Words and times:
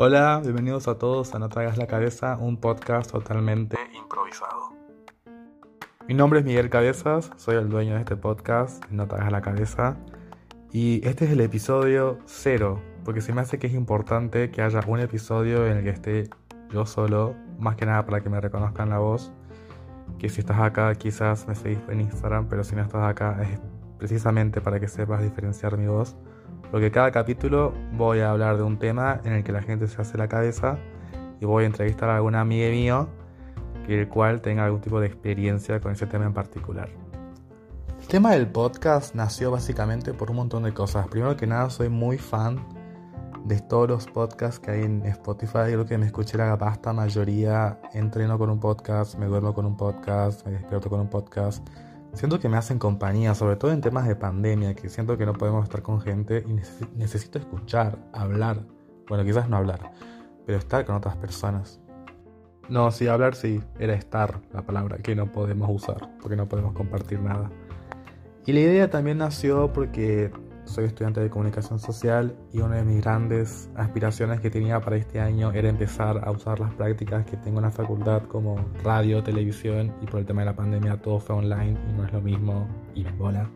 Hola, 0.00 0.40
bienvenidos 0.44 0.86
a 0.86 0.96
todos 0.96 1.34
a 1.34 1.40
No 1.40 1.48
Tragas 1.48 1.76
la 1.76 1.88
Cabeza, 1.88 2.36
un 2.36 2.56
podcast 2.58 3.10
totalmente 3.10 3.76
improvisado. 4.00 4.72
Mi 6.06 6.14
nombre 6.14 6.38
es 6.38 6.44
Miguel 6.44 6.70
Cabezas, 6.70 7.32
soy 7.36 7.56
el 7.56 7.68
dueño 7.68 7.94
de 7.94 7.98
este 8.02 8.14
podcast, 8.14 8.84
No 8.92 9.08
Tragas 9.08 9.32
la 9.32 9.40
Cabeza, 9.40 9.96
y 10.70 11.04
este 11.04 11.24
es 11.24 11.32
el 11.32 11.40
episodio 11.40 12.20
cero, 12.26 12.80
porque 13.04 13.20
se 13.20 13.32
me 13.32 13.40
hace 13.40 13.58
que 13.58 13.66
es 13.66 13.74
importante 13.74 14.52
que 14.52 14.62
haya 14.62 14.82
un 14.86 15.00
episodio 15.00 15.66
en 15.66 15.78
el 15.78 15.82
que 15.82 15.90
esté 15.90 16.30
yo 16.72 16.86
solo, 16.86 17.34
más 17.58 17.74
que 17.74 17.84
nada 17.84 18.06
para 18.06 18.20
que 18.20 18.30
me 18.30 18.40
reconozcan 18.40 18.90
la 18.90 19.00
voz, 19.00 19.32
que 20.20 20.28
si 20.28 20.42
estás 20.42 20.60
acá 20.60 20.94
quizás 20.94 21.48
me 21.48 21.56
seguís 21.56 21.80
en 21.88 22.02
Instagram, 22.02 22.46
pero 22.46 22.62
si 22.62 22.76
no 22.76 22.82
estás 22.82 23.02
acá 23.02 23.42
es 23.42 23.58
precisamente 23.98 24.60
para 24.60 24.78
que 24.78 24.86
sepas 24.86 25.24
diferenciar 25.24 25.76
mi 25.76 25.88
voz 25.88 26.16
porque 26.70 26.90
cada 26.90 27.10
capítulo 27.10 27.72
voy 27.92 28.20
a 28.20 28.30
hablar 28.30 28.56
de 28.56 28.62
un 28.62 28.78
tema 28.78 29.20
en 29.24 29.32
el 29.32 29.44
que 29.44 29.52
la 29.52 29.62
gente 29.62 29.86
se 29.86 30.00
hace 30.00 30.18
la 30.18 30.28
cabeza 30.28 30.78
y 31.40 31.46
voy 31.46 31.64
a 31.64 31.66
entrevistar 31.66 32.10
a 32.10 32.16
algún 32.16 32.34
amigo 32.34 32.70
mío 32.70 33.08
que 33.86 34.00
el 34.00 34.08
cual 34.08 34.40
tenga 34.40 34.64
algún 34.64 34.80
tipo 34.80 35.00
de 35.00 35.06
experiencia 35.06 35.80
con 35.80 35.92
ese 35.92 36.06
tema 36.06 36.26
en 36.26 36.34
particular. 36.34 36.88
El 38.00 38.06
tema 38.06 38.32
del 38.32 38.46
podcast 38.46 39.14
nació 39.14 39.50
básicamente 39.50 40.12
por 40.12 40.30
un 40.30 40.36
montón 40.36 40.62
de 40.62 40.72
cosas. 40.72 41.08
Primero 41.08 41.36
que 41.36 41.46
nada, 41.46 41.70
soy 41.70 41.88
muy 41.88 42.18
fan 42.18 42.64
de 43.44 43.60
todos 43.60 43.88
los 43.88 44.06
podcasts 44.06 44.60
que 44.60 44.70
hay 44.70 44.82
en 44.82 45.04
Spotify. 45.06 45.64
Creo 45.66 45.86
que 45.86 45.96
me 45.96 46.06
escuché 46.06 46.36
la 46.36 46.56
pasta 46.58 46.92
mayoría. 46.92 47.80
Entreno 47.94 48.38
con 48.38 48.50
un 48.50 48.60
podcast, 48.60 49.16
me 49.16 49.26
duermo 49.26 49.54
con 49.54 49.66
un 49.66 49.76
podcast, 49.76 50.46
me 50.46 50.52
despierto 50.52 50.90
con 50.90 51.00
un 51.00 51.08
podcast 51.08 51.66
Siento 52.14 52.40
que 52.40 52.48
me 52.48 52.56
hacen 52.56 52.78
compañía, 52.78 53.34
sobre 53.34 53.56
todo 53.56 53.72
en 53.72 53.80
temas 53.80 54.08
de 54.08 54.16
pandemia, 54.16 54.74
que 54.74 54.88
siento 54.88 55.16
que 55.16 55.26
no 55.26 55.34
podemos 55.34 55.64
estar 55.64 55.82
con 55.82 56.00
gente 56.00 56.44
y 56.46 56.52
necesito 56.96 57.38
escuchar, 57.38 57.98
hablar. 58.12 58.64
Bueno, 59.08 59.24
quizás 59.24 59.48
no 59.48 59.56
hablar, 59.56 59.92
pero 60.46 60.58
estar 60.58 60.84
con 60.84 60.96
otras 60.96 61.16
personas. 61.16 61.80
No, 62.68 62.90
sí, 62.90 63.08
hablar 63.08 63.34
sí, 63.34 63.62
era 63.78 63.94
estar 63.94 64.40
la 64.52 64.62
palabra 64.62 64.98
que 64.98 65.14
no 65.14 65.32
podemos 65.32 65.70
usar, 65.70 66.10
porque 66.20 66.36
no 66.36 66.48
podemos 66.48 66.74
compartir 66.74 67.20
nada. 67.20 67.50
Y 68.44 68.52
la 68.52 68.60
idea 68.60 68.90
también 68.90 69.18
nació 69.18 69.72
porque 69.72 70.30
soy 70.68 70.84
estudiante 70.84 71.20
de 71.20 71.30
comunicación 71.30 71.78
social 71.78 72.36
y 72.52 72.60
una 72.60 72.76
de 72.76 72.84
mis 72.84 73.02
grandes 73.02 73.70
aspiraciones 73.74 74.40
que 74.40 74.50
tenía 74.50 74.80
para 74.80 74.96
este 74.96 75.20
año 75.20 75.50
era 75.52 75.68
empezar 75.68 76.22
a 76.24 76.30
usar 76.30 76.60
las 76.60 76.72
prácticas 76.74 77.24
que 77.24 77.36
tengo 77.36 77.58
en 77.58 77.64
la 77.64 77.70
facultad 77.70 78.22
como 78.24 78.56
radio, 78.84 79.22
televisión 79.22 79.94
y 80.02 80.06
por 80.06 80.20
el 80.20 80.26
tema 80.26 80.42
de 80.42 80.46
la 80.46 80.56
pandemia 80.56 81.00
todo 81.00 81.18
fue 81.18 81.36
online 81.36 81.78
y 81.88 81.92
no 81.96 82.04
es 82.04 82.12
lo 82.12 82.20
mismo 82.20 82.68
y 82.94 83.04
me 83.04 83.12
bola. 83.12 83.50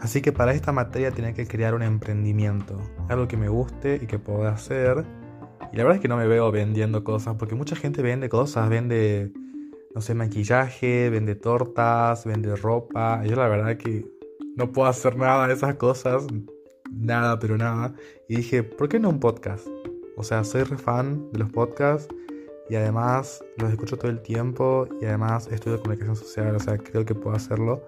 Así 0.00 0.22
que 0.22 0.32
para 0.32 0.52
esta 0.52 0.72
materia 0.72 1.10
tenía 1.10 1.32
que 1.32 1.46
crear 1.46 1.74
un 1.74 1.82
emprendimiento, 1.82 2.80
algo 3.08 3.26
que 3.26 3.36
me 3.36 3.48
guste 3.48 3.98
y 4.02 4.06
que 4.06 4.18
pueda 4.18 4.52
hacer. 4.52 5.04
Y 5.72 5.76
la 5.76 5.82
verdad 5.82 5.96
es 5.96 6.00
que 6.00 6.08
no 6.08 6.16
me 6.16 6.26
veo 6.26 6.50
vendiendo 6.52 7.02
cosas 7.02 7.36
porque 7.36 7.54
mucha 7.54 7.76
gente 7.76 8.02
vende 8.02 8.28
cosas, 8.28 8.68
vende, 8.68 9.32
no 9.94 10.00
sé, 10.00 10.14
maquillaje, 10.14 11.10
vende 11.10 11.34
tortas, 11.34 12.24
vende 12.24 12.54
ropa. 12.54 13.24
Yo 13.24 13.36
la 13.36 13.48
verdad 13.48 13.76
que 13.78 14.15
no 14.56 14.72
puedo 14.72 14.88
hacer 14.88 15.16
nada 15.16 15.46
de 15.46 15.54
esas 15.54 15.76
cosas, 15.76 16.26
nada, 16.90 17.38
pero 17.38 17.56
nada. 17.56 17.94
Y 18.28 18.36
dije, 18.36 18.62
¿por 18.62 18.88
qué 18.88 18.98
no 18.98 19.10
un 19.10 19.20
podcast? 19.20 19.66
O 20.16 20.24
sea, 20.24 20.42
soy 20.44 20.62
re 20.62 20.78
fan 20.78 21.30
de 21.32 21.40
los 21.40 21.50
podcasts 21.50 22.12
y 22.68 22.74
además 22.74 23.44
los 23.58 23.70
escucho 23.70 23.98
todo 23.98 24.10
el 24.10 24.22
tiempo 24.22 24.88
y 25.00 25.04
además 25.04 25.46
estudio 25.48 25.80
comunicación 25.80 26.16
social, 26.16 26.56
o 26.56 26.58
sea, 26.58 26.78
creo 26.78 27.04
que 27.04 27.14
puedo 27.14 27.36
hacerlo. 27.36 27.86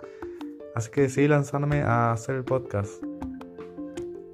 Así 0.75 0.91
que 0.91 1.00
decidí 1.02 1.27
lanzarme 1.27 1.80
a 1.80 2.12
hacer 2.12 2.36
el 2.36 2.44
podcast. 2.44 3.03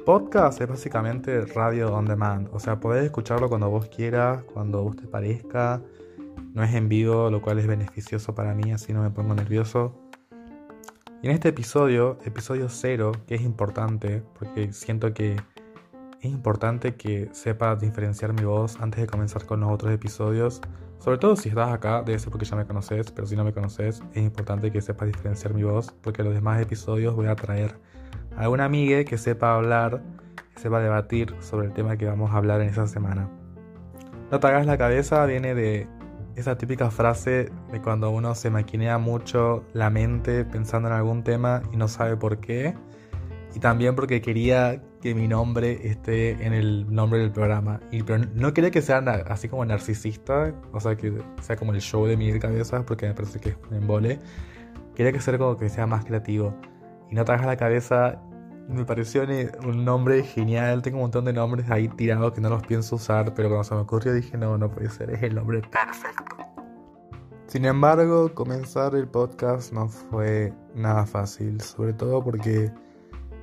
Podcast 0.04 0.60
es 0.60 0.68
básicamente 0.68 1.46
radio 1.46 1.94
on 1.94 2.04
demand, 2.04 2.48
o 2.52 2.58
sea, 2.58 2.80
podés 2.80 3.04
escucharlo 3.04 3.48
cuando 3.48 3.70
vos 3.70 3.88
quieras, 3.88 4.42
cuando 4.52 4.82
vos 4.82 4.96
te 4.96 5.06
parezca. 5.06 5.80
No 6.52 6.62
es 6.62 6.74
en 6.74 6.88
vivo, 6.88 7.30
lo 7.30 7.40
cual 7.40 7.58
es 7.58 7.66
beneficioso 7.66 8.34
para 8.34 8.54
mí, 8.54 8.72
así 8.72 8.92
no 8.92 9.02
me 9.02 9.10
pongo 9.10 9.34
nervioso. 9.34 10.03
Y 11.24 11.28
en 11.28 11.32
este 11.32 11.48
episodio, 11.48 12.18
episodio 12.26 12.68
cero, 12.68 13.12
que 13.26 13.36
es 13.36 13.40
importante, 13.40 14.22
porque 14.38 14.74
siento 14.74 15.14
que 15.14 15.36
es 16.20 16.30
importante 16.30 16.96
que 16.96 17.30
sepas 17.32 17.80
diferenciar 17.80 18.34
mi 18.34 18.44
voz 18.44 18.76
antes 18.78 19.00
de 19.00 19.06
comenzar 19.06 19.46
con 19.46 19.60
los 19.60 19.70
otros 19.70 19.90
episodios. 19.90 20.60
Sobre 20.98 21.16
todo 21.16 21.34
si 21.34 21.48
estás 21.48 21.72
acá, 21.72 22.02
debe 22.02 22.18
ser 22.18 22.30
porque 22.30 22.44
ya 22.44 22.56
me 22.56 22.66
conoces, 22.66 23.10
pero 23.10 23.26
si 23.26 23.36
no 23.36 23.42
me 23.42 23.54
conoces, 23.54 24.02
es 24.12 24.22
importante 24.22 24.70
que 24.70 24.82
sepas 24.82 25.06
diferenciar 25.06 25.54
mi 25.54 25.62
voz, 25.62 25.94
porque 26.02 26.22
los 26.22 26.34
demás 26.34 26.60
episodios 26.60 27.16
voy 27.16 27.28
a 27.28 27.36
traer 27.36 27.74
a 28.36 28.42
alguna 28.42 28.66
amiga 28.66 29.02
que 29.04 29.16
sepa 29.16 29.54
hablar, 29.54 30.02
que 30.52 30.60
sepa 30.60 30.80
debatir 30.80 31.34
sobre 31.40 31.68
el 31.68 31.72
tema 31.72 31.96
que 31.96 32.04
vamos 32.04 32.32
a 32.32 32.36
hablar 32.36 32.60
en 32.60 32.68
esa 32.68 32.86
semana. 32.86 33.30
No 34.30 34.40
te 34.40 34.46
hagas 34.46 34.66
la 34.66 34.76
cabeza, 34.76 35.24
viene 35.24 35.54
de 35.54 35.88
esa 36.36 36.56
típica 36.58 36.90
frase 36.90 37.50
de 37.70 37.82
cuando 37.82 38.10
uno 38.10 38.34
se 38.34 38.50
maquinea 38.50 38.98
mucho 38.98 39.64
la 39.72 39.90
mente 39.90 40.44
pensando 40.44 40.88
en 40.88 40.94
algún 40.94 41.22
tema 41.22 41.62
y 41.72 41.76
no 41.76 41.88
sabe 41.88 42.16
por 42.16 42.38
qué. 42.38 42.74
Y 43.54 43.60
también 43.60 43.94
porque 43.94 44.20
quería 44.20 44.82
que 45.00 45.14
mi 45.14 45.28
nombre 45.28 45.86
esté 45.86 46.30
en 46.44 46.52
el 46.52 46.92
nombre 46.92 47.20
del 47.20 47.30
programa. 47.30 47.80
Y, 47.92 48.02
pero 48.02 48.24
no 48.34 48.52
quería 48.52 48.70
que 48.70 48.82
sea 48.82 48.98
así 49.28 49.48
como 49.48 49.64
narcisista, 49.64 50.52
o 50.72 50.80
sea, 50.80 50.96
que 50.96 51.22
sea 51.40 51.56
como 51.56 51.72
el 51.72 51.80
show 51.80 52.06
de 52.06 52.16
mi 52.16 52.36
cabeza, 52.40 52.84
porque 52.84 53.06
me 53.06 53.14
parece 53.14 53.38
que 53.38 53.50
es 53.50 53.56
un 53.70 53.76
embole. 53.76 54.18
Quería 54.96 55.12
que 55.12 55.20
sea 55.20 55.38
como 55.38 55.56
que 55.56 55.68
sea 55.68 55.86
más 55.86 56.04
creativo. 56.04 56.54
Y 57.10 57.14
no 57.14 57.24
trabaja 57.24 57.46
la 57.46 57.56
cabeza 57.56 58.20
me 58.68 58.84
pareció 58.84 59.24
un 59.64 59.84
nombre 59.84 60.22
genial. 60.22 60.82
Tengo 60.82 60.98
un 60.98 61.02
montón 61.04 61.24
de 61.24 61.32
nombres 61.32 61.70
ahí 61.70 61.88
tirados 61.88 62.32
que 62.32 62.40
no 62.40 62.48
los 62.48 62.62
pienso 62.66 62.96
usar, 62.96 63.34
pero 63.34 63.48
cuando 63.48 63.64
se 63.64 63.74
me 63.74 63.80
ocurrió 63.82 64.12
dije, 64.12 64.36
no, 64.36 64.56
no 64.58 64.70
puede 64.70 64.90
ser, 64.90 65.10
es 65.10 65.22
el 65.22 65.34
nombre 65.34 65.60
perfecto. 65.62 66.36
Sin 67.46 67.66
embargo, 67.66 68.34
comenzar 68.34 68.94
el 68.94 69.06
podcast 69.06 69.72
no 69.72 69.88
fue 69.88 70.52
nada 70.74 71.06
fácil, 71.06 71.60
sobre 71.60 71.92
todo 71.92 72.24
porque 72.24 72.72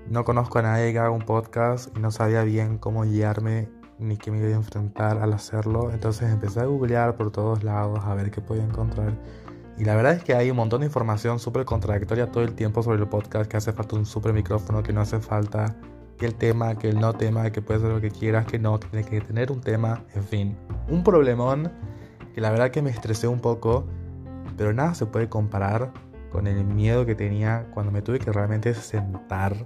no 0.10 0.26
conozco 0.26 0.60
a 0.60 0.64
nadie 0.64 0.92
que 0.92 1.00
haga 1.00 1.12
un 1.12 1.22
podcast 1.22 1.96
y 1.96 2.00
no 2.00 2.12
sabía 2.12 2.44
bien 2.44 2.78
cómo 2.78 3.04
guiarme 3.04 3.70
ni 4.00 4.18
qué 4.18 4.32
me 4.32 4.40
iba 4.40 4.48
a 4.48 4.52
enfrentar 4.52 5.20
al 5.20 5.32
hacerlo. 5.34 5.92
Entonces 5.92 6.30
empecé 6.30 6.62
a 6.62 6.66
googlear 6.66 7.16
por 7.16 7.32
todos 7.32 7.64
lados 7.64 8.00
a 8.04 8.16
ver 8.16 8.32
qué 8.32 8.42
podía 8.42 8.64
encontrar. 8.64 9.14
Y 9.82 9.84
la 9.84 9.96
verdad 9.96 10.14
es 10.14 10.24
que 10.24 10.36
hay 10.36 10.52
un 10.52 10.58
montón 10.58 10.82
de 10.82 10.86
información 10.86 11.40
súper 11.40 11.66
contradictoria 11.66 12.28
todo 12.28 12.44
el 12.44 12.54
tiempo 12.54 12.84
sobre 12.84 13.00
el 13.00 13.08
podcast, 13.08 13.50
que 13.50 13.58
hace 13.58 13.74
falta 13.74 13.96
un 13.96 14.06
súper 14.06 14.32
micrófono, 14.32 14.84
que 14.84 14.94
no 14.94 15.02
hace 15.02 15.20
falta 15.20 15.76
que 16.20 16.28
el 16.28 16.36
tema, 16.36 16.78
que 16.78 16.90
el 16.90 17.00
no 17.00 17.14
tema, 17.14 17.50
que 17.52 17.64
puede 17.64 17.80
ser 17.80 17.90
lo 17.90 18.00
que 18.00 18.12
quieras, 18.12 18.46
que 18.46 18.60
no, 18.60 18.80
que 18.80 18.88
tiene 18.90 19.10
que 19.10 19.22
tener 19.22 19.52
un 19.52 19.60
tema, 19.60 20.06
en 20.14 20.24
fin. 20.24 20.56
Un 20.88 21.04
problemón 21.04 21.72
que 22.36 22.42
la 22.42 22.52
verdad 22.52 22.70
que 22.70 22.84
me 22.84 22.92
estresé 22.92 23.28
un 23.28 23.40
poco, 23.40 23.88
pero 24.56 24.72
nada 24.72 24.94
se 24.94 25.08
puede 25.08 25.30
comparar 25.30 25.92
con 26.32 26.46
el 26.46 26.64
miedo 26.64 27.08
que 27.08 27.16
tenía 27.16 27.68
cuando 27.74 27.92
me 27.92 28.04
tuve 28.04 28.20
que 28.20 28.32
realmente 28.32 28.76
sentar 28.76 29.66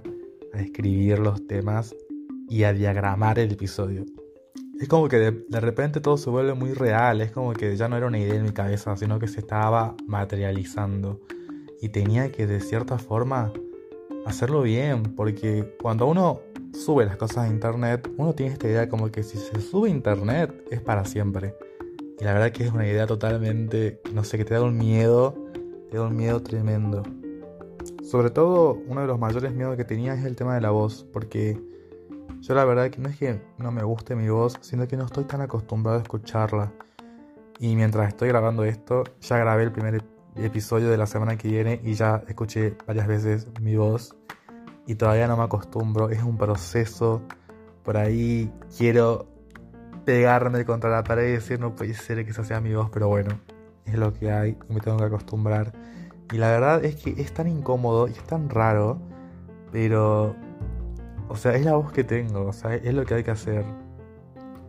a 0.54 0.58
escribir 0.58 1.18
los 1.18 1.46
temas 1.46 1.94
y 2.48 2.62
a 2.62 2.72
diagramar 2.72 3.38
el 3.38 3.52
episodio 3.52 4.06
es 4.80 4.88
como 4.88 5.08
que 5.08 5.18
de, 5.18 5.60
repente 5.60 6.00
todo 6.00 6.18
se 6.18 6.28
vuelve 6.28 6.54
muy 6.54 6.74
real, 6.74 7.20
es 7.22 7.30
como 7.30 7.54
que 7.54 7.76
ya 7.76 7.88
no 7.88 7.96
era 7.96 8.06
una 8.06 8.18
idea 8.18 8.34
en 8.34 8.42
mi 8.42 8.52
cabeza, 8.52 8.96
sino 8.96 9.18
que 9.18 9.26
se 9.26 9.40
estaba 9.40 9.96
materializando. 10.06 11.20
Y 11.80 11.88
tenía 11.88 12.30
que 12.30 12.46
de 12.46 12.60
cierta 12.60 12.98
forma 12.98 13.52
hacerlo 14.26 14.62
bien, 14.62 15.02
porque 15.14 15.76
cuando 15.80 16.06
uno 16.06 16.40
sube 16.72 17.06
las 17.06 17.16
cosas 17.16 17.38
a 17.38 17.48
internet, 17.48 18.10
uno 18.18 18.34
tiene 18.34 18.52
esta 18.52 18.68
idea 18.68 18.88
como 18.88 19.10
que 19.10 19.22
si 19.22 19.38
se 19.38 19.60
sube 19.60 19.88
a 19.88 19.92
internet 19.92 20.52
es 20.70 20.80
para 20.80 21.04
siempre. 21.04 21.54
Y 22.20 22.24
la 22.24 22.34
verdad 22.34 22.52
que 22.52 22.64
es 22.64 22.72
una 22.72 22.86
idea 22.86 23.06
totalmente, 23.06 24.00
no 24.12 24.24
sé, 24.24 24.36
que 24.36 24.44
te 24.44 24.54
da 24.54 24.62
un 24.62 24.76
miedo, 24.76 25.34
te 25.90 25.96
da 25.96 26.04
un 26.04 26.16
miedo 26.16 26.42
tremendo. 26.42 27.02
Sobre 28.02 28.30
todo, 28.30 28.78
uno 28.86 29.00
de 29.00 29.06
los 29.06 29.18
mayores 29.18 29.54
miedos 29.54 29.76
que 29.76 29.84
tenía 29.84 30.14
es 30.14 30.24
el 30.24 30.36
tema 30.36 30.54
de 30.54 30.60
la 30.60 30.70
voz, 30.70 31.06
porque 31.12 31.58
yo 32.40 32.54
la 32.54 32.64
verdad 32.64 32.90
que 32.90 33.00
no 33.00 33.08
es 33.08 33.16
que 33.16 33.40
no 33.58 33.70
me 33.70 33.82
guste 33.82 34.14
mi 34.14 34.28
voz, 34.28 34.58
sino 34.60 34.86
que 34.86 34.96
no 34.96 35.04
estoy 35.04 35.24
tan 35.24 35.40
acostumbrado 35.40 35.98
a 35.98 36.02
escucharla. 36.02 36.72
Y 37.58 37.74
mientras 37.74 38.08
estoy 38.08 38.28
grabando 38.28 38.64
esto, 38.64 39.04
ya 39.20 39.38
grabé 39.38 39.64
el 39.64 39.72
primer 39.72 40.04
episodio 40.36 40.90
de 40.90 40.96
la 40.96 41.06
semana 41.06 41.36
que 41.36 41.48
viene 41.48 41.80
y 41.82 41.94
ya 41.94 42.22
escuché 42.28 42.76
varias 42.86 43.06
veces 43.06 43.48
mi 43.60 43.76
voz 43.76 44.14
y 44.86 44.94
todavía 44.94 45.26
no 45.26 45.36
me 45.36 45.44
acostumbro, 45.44 46.10
es 46.10 46.22
un 46.22 46.36
proceso. 46.36 47.22
Por 47.82 47.96
ahí 47.96 48.52
quiero 48.76 49.26
pegarme 50.04 50.64
contra 50.64 50.90
la 50.90 51.02
pared 51.02 51.28
y 51.28 51.32
decir 51.32 51.58
no 51.58 51.74
puede 51.74 51.94
ser 51.94 52.24
que 52.24 52.30
esa 52.30 52.44
sea 52.44 52.60
mi 52.60 52.74
voz, 52.74 52.90
pero 52.90 53.08
bueno, 53.08 53.40
es 53.84 53.94
lo 53.94 54.12
que 54.12 54.30
hay 54.30 54.56
y 54.68 54.72
me 54.72 54.80
tengo 54.80 54.98
que 54.98 55.04
acostumbrar. 55.04 55.72
Y 56.32 56.38
la 56.38 56.50
verdad 56.50 56.84
es 56.84 56.96
que 56.96 57.10
es 57.20 57.32
tan 57.32 57.48
incómodo 57.48 58.08
y 58.08 58.12
es 58.12 58.24
tan 58.24 58.50
raro, 58.50 58.98
pero 59.72 60.36
o 61.28 61.36
sea, 61.36 61.54
es 61.54 61.64
la 61.64 61.74
voz 61.74 61.92
que 61.92 62.04
tengo, 62.04 62.46
o 62.46 62.52
sea, 62.52 62.74
es 62.74 62.94
lo 62.94 63.04
que 63.04 63.14
hay 63.14 63.24
que 63.24 63.30
hacer. 63.30 63.64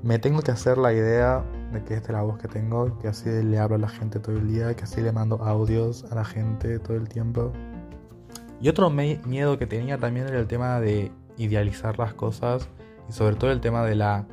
Me 0.03 0.19
tengo 0.19 0.41
que 0.41 0.51
hacer 0.51 0.77
la 0.77 0.93
idea 0.93 1.43
de 1.71 1.83
que 1.83 1.95
esta 1.95 2.09
es 2.09 2.13
la 2.13 2.21
voz 2.21 2.37
que 2.37 2.47
tengo, 2.47 2.97
que 2.99 3.07
así 3.07 3.29
le 3.29 3.59
hablo 3.59 3.75
a 3.75 3.79
la 3.79 3.89
gente 3.89 4.19
todo 4.19 4.35
el 4.35 4.47
día, 4.47 4.75
que 4.75 4.83
así 4.83 5.01
le 5.01 5.11
mando 5.11 5.43
audios 5.43 6.05
a 6.11 6.15
la 6.15 6.25
gente 6.25 6.79
todo 6.79 6.97
el 6.97 7.09
tiempo. 7.09 7.51
Y 8.59 8.69
otro 8.69 8.89
miedo 8.89 9.57
que 9.57 9.67
tenía 9.67 9.97
también 9.97 10.27
era 10.27 10.39
el 10.39 10.47
tema 10.47 10.79
de 10.79 11.11
idealizar 11.37 11.99
las 11.99 12.13
cosas 12.13 12.69
y 13.07 13.11
sobre 13.11 13.35
todo 13.35 13.51
el 13.51 13.61
tema 13.61 13.83
de 13.83 13.95
la 13.95 14.25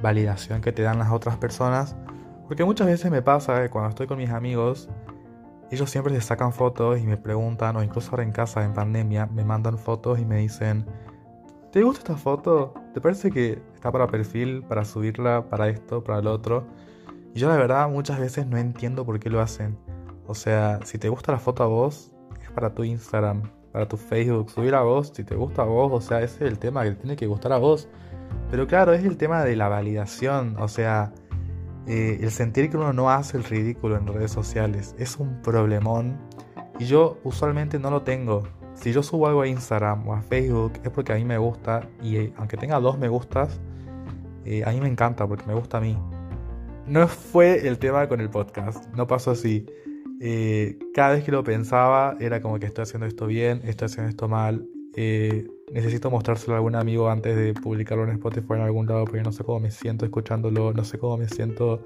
validación 0.00 0.60
que 0.60 0.72
te 0.72 0.82
dan 0.82 0.98
las 0.98 1.10
otras 1.10 1.36
personas. 1.36 1.96
Porque 2.46 2.64
muchas 2.64 2.86
veces 2.86 3.10
me 3.10 3.22
pasa 3.22 3.62
que 3.62 3.70
cuando 3.70 3.90
estoy 3.90 4.06
con 4.06 4.18
mis 4.18 4.30
amigos, 4.30 4.88
ellos 5.70 5.88
siempre 5.90 6.14
se 6.14 6.20
sacan 6.20 6.52
fotos 6.52 6.98
y 6.98 7.06
me 7.06 7.16
preguntan, 7.16 7.76
o 7.76 7.82
incluso 7.82 8.10
ahora 8.10 8.24
en 8.24 8.32
casa 8.32 8.64
en 8.64 8.74
pandemia, 8.74 9.26
me 9.26 9.44
mandan 9.44 9.78
fotos 9.78 10.18
y 10.18 10.24
me 10.24 10.36
dicen, 10.36 10.84
¿te 11.72 11.82
gusta 11.82 12.00
esta 12.00 12.16
foto? 12.16 12.74
¿Te 12.92 13.00
parece 13.00 13.30
que 13.30 13.62
está 13.74 13.90
para 13.90 14.06
perfil, 14.06 14.62
para 14.62 14.84
subirla, 14.84 15.48
para 15.48 15.68
esto, 15.68 16.04
para 16.04 16.20
lo 16.20 16.32
otro? 16.32 16.66
Y 17.34 17.40
yo 17.40 17.48
la 17.48 17.56
verdad 17.56 17.88
muchas 17.88 18.20
veces 18.20 18.46
no 18.46 18.58
entiendo 18.58 19.06
por 19.06 19.18
qué 19.18 19.30
lo 19.30 19.40
hacen. 19.40 19.78
O 20.26 20.34
sea, 20.34 20.80
si 20.84 20.98
te 20.98 21.08
gusta 21.08 21.32
la 21.32 21.38
foto 21.38 21.62
a 21.62 21.66
vos, 21.66 22.12
es 22.42 22.50
para 22.50 22.74
tu 22.74 22.84
Instagram, 22.84 23.50
para 23.72 23.88
tu 23.88 23.96
Facebook, 23.96 24.50
subir 24.50 24.74
a 24.74 24.82
vos, 24.82 25.12
si 25.14 25.24
te 25.24 25.34
gusta 25.34 25.62
a 25.62 25.64
vos, 25.64 25.90
o 25.92 26.00
sea, 26.00 26.20
ese 26.20 26.44
es 26.44 26.52
el 26.52 26.58
tema 26.58 26.84
que 26.84 26.92
tiene 26.92 27.16
que 27.16 27.26
gustar 27.26 27.52
a 27.52 27.58
vos. 27.58 27.88
Pero 28.50 28.66
claro, 28.66 28.92
es 28.92 29.02
el 29.04 29.16
tema 29.16 29.42
de 29.42 29.56
la 29.56 29.68
validación, 29.68 30.56
o 30.58 30.68
sea, 30.68 31.14
eh, 31.86 32.18
el 32.20 32.30
sentir 32.30 32.68
que 32.68 32.76
uno 32.76 32.92
no 32.92 33.10
hace 33.10 33.38
el 33.38 33.44
ridículo 33.44 33.96
en 33.96 34.06
redes 34.06 34.30
sociales 34.30 34.94
es 34.98 35.16
un 35.16 35.40
problemón 35.42 36.18
y 36.78 36.84
yo 36.84 37.18
usualmente 37.24 37.78
no 37.78 37.90
lo 37.90 38.02
tengo. 38.02 38.42
Si 38.82 38.92
yo 38.92 39.02
subo 39.02 39.28
algo 39.28 39.42
a 39.42 39.48
Instagram 39.48 40.06
o 40.08 40.14
a 40.14 40.22
Facebook 40.22 40.72
es 40.84 40.90
porque 40.90 41.12
a 41.12 41.16
mí 41.16 41.24
me 41.24 41.38
gusta 41.38 41.88
y 42.02 42.16
eh, 42.16 42.32
aunque 42.36 42.56
tenga 42.56 42.78
dos 42.80 42.98
me 42.98 43.08
gustas, 43.08 43.60
eh, 44.44 44.62
a 44.66 44.70
mí 44.70 44.80
me 44.80 44.88
encanta 44.88 45.26
porque 45.26 45.46
me 45.46 45.54
gusta 45.54 45.78
a 45.78 45.80
mí. 45.80 45.96
No 46.86 47.06
fue 47.08 47.66
el 47.66 47.78
tema 47.78 48.08
con 48.08 48.20
el 48.20 48.28
podcast, 48.28 48.92
no 48.94 49.06
pasó 49.06 49.30
así. 49.30 49.66
cada 50.94 51.14
vez 51.14 51.24
que 51.24 51.32
lo 51.32 51.42
pensaba 51.44 52.16
era 52.20 52.40
como 52.40 52.58
que 52.58 52.66
estoy 52.66 52.82
haciendo 52.82 53.06
esto 53.06 53.26
bien, 53.26 53.62
estoy 53.64 53.86
haciendo 53.86 54.10
esto 54.10 54.28
mal, 54.28 54.66
eh, 54.94 55.48
necesito 55.72 56.10
mostrárselo 56.10 56.52
a 56.52 56.56
algún 56.56 56.76
amigo 56.76 57.08
antes 57.08 57.34
de 57.34 57.54
publicarlo 57.54 58.04
en 58.04 58.10
Spotify 58.10 58.54
en 58.54 58.60
algún 58.60 58.86
lado 58.86 59.04
porque 59.06 59.22
no 59.22 59.32
sé 59.32 59.42
cómo 59.42 59.60
me 59.60 59.70
siento 59.70 60.04
escuchándolo, 60.04 60.72
no 60.74 60.84
sé 60.84 60.98
cómo 60.98 61.16
me 61.16 61.28
siento 61.28 61.82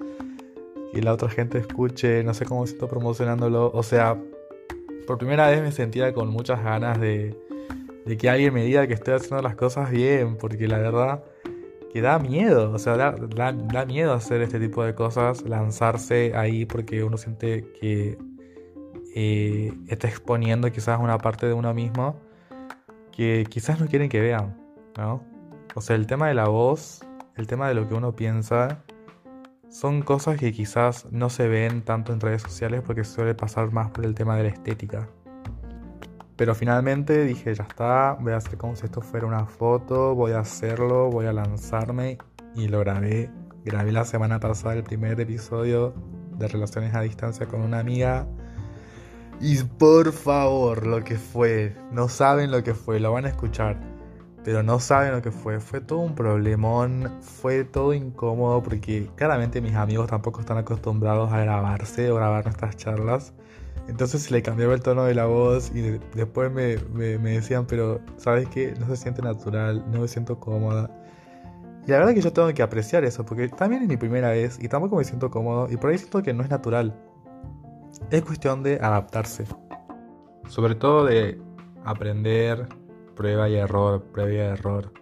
que 0.92 1.02
la 1.02 1.12
otra 1.12 1.28
gente 1.28 1.58
escuche, 1.58 2.24
no 2.24 2.34
sé 2.34 2.44
cómo 2.46 2.62
me 2.62 2.66
siento 2.66 2.88
promocionándolo. 2.88 3.70
O 3.72 3.82
sea, 3.82 4.20
por 5.06 5.18
primera 5.18 5.48
vez 5.48 5.62
me 5.62 5.72
sentía 5.72 6.12
con 6.12 6.28
muchas 6.28 6.62
ganas 6.62 7.00
de, 7.00 7.36
de 8.04 8.16
que 8.16 8.28
alguien 8.28 8.52
me 8.52 8.64
diga 8.64 8.86
que 8.86 8.94
estoy 8.94 9.14
haciendo 9.14 9.42
las 9.42 9.56
cosas 9.56 9.90
bien, 9.90 10.36
porque 10.36 10.68
la 10.68 10.78
verdad 10.78 11.24
que 11.92 12.00
da 12.02 12.18
miedo, 12.18 12.72
o 12.72 12.78
sea, 12.78 12.96
da, 12.96 13.12
da 13.12 13.86
miedo 13.86 14.12
hacer 14.12 14.42
este 14.42 14.60
tipo 14.60 14.84
de 14.84 14.94
cosas, 14.94 15.42
lanzarse 15.48 16.32
ahí 16.36 16.66
porque 16.66 17.02
uno 17.02 17.16
siente 17.16 17.72
que 17.80 18.18
eh, 19.14 19.72
está 19.88 20.08
exponiendo 20.08 20.70
quizás 20.70 21.00
una 21.00 21.16
parte 21.16 21.46
de 21.46 21.54
uno 21.54 21.72
mismo 21.72 22.20
que 23.12 23.46
quizás 23.48 23.80
no 23.80 23.86
quieren 23.86 24.10
que 24.10 24.20
vean, 24.20 24.54
¿no? 24.98 25.24
O 25.74 25.80
sea, 25.80 25.96
el 25.96 26.06
tema 26.06 26.28
de 26.28 26.34
la 26.34 26.48
voz, 26.48 27.00
el 27.34 27.46
tema 27.46 27.66
de 27.68 27.74
lo 27.74 27.88
que 27.88 27.94
uno 27.94 28.14
piensa, 28.14 28.84
son 29.78 30.00
cosas 30.00 30.38
que 30.38 30.52
quizás 30.52 31.06
no 31.10 31.28
se 31.28 31.48
ven 31.48 31.82
tanto 31.82 32.14
en 32.14 32.20
redes 32.20 32.40
sociales 32.40 32.80
porque 32.80 33.04
suele 33.04 33.34
pasar 33.34 33.70
más 33.72 33.90
por 33.90 34.06
el 34.06 34.14
tema 34.14 34.34
de 34.34 34.44
la 34.44 34.48
estética. 34.48 35.06
Pero 36.34 36.54
finalmente 36.54 37.24
dije, 37.24 37.54
ya 37.54 37.64
está, 37.64 38.16
voy 38.18 38.32
a 38.32 38.38
hacer 38.38 38.56
como 38.56 38.74
si 38.74 38.86
esto 38.86 39.02
fuera 39.02 39.26
una 39.26 39.44
foto, 39.44 40.14
voy 40.14 40.32
a 40.32 40.38
hacerlo, 40.38 41.10
voy 41.10 41.26
a 41.26 41.34
lanzarme 41.34 42.16
y 42.54 42.68
lo 42.68 42.80
grabé. 42.80 43.30
Grabé 43.66 43.92
la 43.92 44.06
semana 44.06 44.40
pasada 44.40 44.72
el 44.72 44.82
primer 44.82 45.20
episodio 45.20 45.92
de 46.38 46.48
Relaciones 46.48 46.94
a 46.94 47.02
Distancia 47.02 47.44
con 47.44 47.60
una 47.60 47.78
amiga 47.78 48.26
y 49.42 49.62
por 49.62 50.10
favor, 50.12 50.86
lo 50.86 51.04
que 51.04 51.16
fue, 51.16 51.76
no 51.92 52.08
saben 52.08 52.50
lo 52.50 52.64
que 52.64 52.72
fue, 52.72 52.98
lo 52.98 53.12
van 53.12 53.26
a 53.26 53.28
escuchar, 53.28 53.78
pero 54.46 54.62
no 54.62 54.78
saben 54.78 55.10
lo 55.10 55.22
que 55.22 55.32
fue. 55.32 55.58
Fue 55.58 55.80
todo 55.80 55.98
un 55.98 56.14
problemón, 56.14 57.18
fue 57.20 57.64
todo 57.64 57.92
incómodo 57.92 58.62
porque 58.62 59.10
claramente 59.16 59.60
mis 59.60 59.74
amigos 59.74 60.06
tampoco 60.06 60.38
están 60.38 60.56
acostumbrados 60.56 61.32
a 61.32 61.40
grabarse 61.40 62.12
o 62.12 62.14
grabar 62.14 62.44
nuestras 62.44 62.76
charlas. 62.76 63.34
Entonces 63.88 64.30
le 64.30 64.42
cambiaba 64.42 64.74
el 64.74 64.82
tono 64.82 65.02
de 65.02 65.16
la 65.16 65.26
voz 65.26 65.72
y 65.74 65.80
después 66.14 66.52
me, 66.52 66.76
me 66.94 67.30
decían, 67.32 67.66
pero 67.66 68.00
¿sabes 68.18 68.48
qué? 68.48 68.72
No 68.78 68.86
se 68.86 68.96
siente 68.96 69.20
natural, 69.20 69.84
no 69.90 70.02
me 70.02 70.06
siento 70.06 70.38
cómoda. 70.38 70.96
Y 71.84 71.90
la 71.90 71.98
verdad 71.98 72.14
que 72.14 72.20
yo 72.20 72.32
tengo 72.32 72.54
que 72.54 72.62
apreciar 72.62 73.04
eso, 73.04 73.26
porque 73.26 73.48
también 73.48 73.82
es 73.82 73.88
mi 73.88 73.96
primera 73.96 74.30
vez 74.30 74.58
y 74.62 74.68
tampoco 74.68 74.94
me 74.94 75.02
siento 75.02 75.28
cómodo 75.28 75.66
y 75.68 75.76
por 75.76 75.90
ahí 75.90 75.98
siento 75.98 76.22
que 76.22 76.32
no 76.32 76.44
es 76.44 76.50
natural. 76.50 76.94
Es 78.12 78.22
cuestión 78.22 78.62
de 78.62 78.76
adaptarse. 78.76 79.44
Sobre 80.48 80.76
todo 80.76 81.04
de 81.04 81.36
aprender 81.84 82.68
prueba 83.16 83.48
y 83.48 83.56
error, 83.56 84.02
prueba 84.12 84.30
y 84.30 84.36
error. 84.36 84.92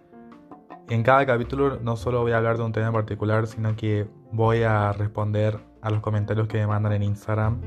En 0.89 1.03
cada 1.03 1.25
capítulo 1.25 1.79
no 1.81 1.95
solo 1.97 2.21
voy 2.21 2.31
a 2.31 2.37
hablar 2.37 2.57
de 2.57 2.63
un 2.63 2.71
tema 2.71 2.87
en 2.87 2.93
particular, 2.93 3.45
sino 3.45 3.75
que 3.75 4.07
voy 4.31 4.63
a 4.63 4.91
responder 4.93 5.59
a 5.81 5.89
los 5.91 5.99
comentarios 5.99 6.47
que 6.47 6.57
me 6.57 6.67
mandan 6.67 6.93
en 6.93 7.03
Instagram. 7.03 7.61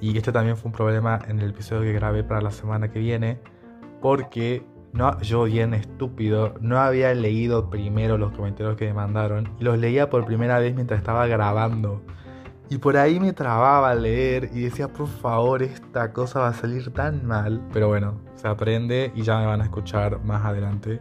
Y 0.00 0.16
este 0.16 0.32
también 0.32 0.56
fue 0.56 0.68
un 0.68 0.72
problema 0.72 1.18
en 1.28 1.40
el 1.40 1.50
episodio 1.50 1.82
que 1.82 1.92
grabé 1.92 2.24
para 2.24 2.40
la 2.40 2.50
semana 2.50 2.90
que 2.90 2.98
viene, 2.98 3.40
porque 4.00 4.64
no, 4.92 5.18
yo 5.20 5.44
bien 5.44 5.74
estúpido, 5.74 6.54
no 6.60 6.78
había 6.78 7.14
leído 7.14 7.68
primero 7.68 8.18
los 8.18 8.32
comentarios 8.32 8.76
que 8.76 8.86
me 8.86 8.94
mandaron 8.94 9.50
y 9.58 9.64
los 9.64 9.78
leía 9.78 10.08
por 10.08 10.24
primera 10.24 10.58
vez 10.58 10.74
mientras 10.74 10.98
estaba 10.98 11.26
grabando. 11.26 12.02
Y 12.68 12.78
por 12.78 12.96
ahí 12.96 13.20
me 13.20 13.32
trababa 13.32 13.90
al 13.90 14.02
leer 14.02 14.50
y 14.52 14.62
decía, 14.62 14.88
por 14.88 15.06
favor, 15.06 15.62
esta 15.62 16.12
cosa 16.12 16.40
va 16.40 16.48
a 16.48 16.54
salir 16.54 16.92
tan 16.92 17.24
mal. 17.24 17.60
Pero 17.72 17.88
bueno, 17.88 18.20
se 18.34 18.48
aprende 18.48 19.12
y 19.14 19.22
ya 19.22 19.38
me 19.38 19.46
van 19.46 19.60
a 19.60 19.64
escuchar 19.64 20.22
más 20.24 20.44
adelante. 20.44 21.00